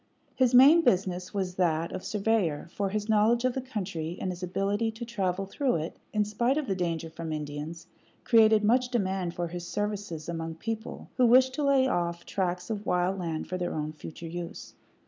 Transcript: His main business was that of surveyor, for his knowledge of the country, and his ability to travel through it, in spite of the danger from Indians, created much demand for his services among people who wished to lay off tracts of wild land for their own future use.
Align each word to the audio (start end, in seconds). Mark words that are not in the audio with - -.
His 0.33 0.55
main 0.55 0.81
business 0.81 1.31
was 1.31 1.53
that 1.57 1.91
of 1.91 2.03
surveyor, 2.03 2.67
for 2.73 2.89
his 2.89 3.07
knowledge 3.07 3.45
of 3.45 3.53
the 3.53 3.61
country, 3.61 4.17
and 4.19 4.31
his 4.31 4.41
ability 4.41 4.89
to 4.89 5.05
travel 5.05 5.45
through 5.45 5.75
it, 5.75 5.95
in 6.11 6.25
spite 6.25 6.57
of 6.57 6.65
the 6.65 6.73
danger 6.73 7.07
from 7.07 7.31
Indians, 7.31 7.85
created 8.23 8.63
much 8.63 8.89
demand 8.89 9.35
for 9.35 9.49
his 9.49 9.67
services 9.67 10.27
among 10.27 10.55
people 10.55 11.11
who 11.17 11.27
wished 11.27 11.53
to 11.53 11.63
lay 11.63 11.87
off 11.87 12.25
tracts 12.25 12.71
of 12.71 12.87
wild 12.87 13.19
land 13.19 13.47
for 13.47 13.59
their 13.59 13.75
own 13.75 13.91
future 13.93 14.25
use. 14.25 14.73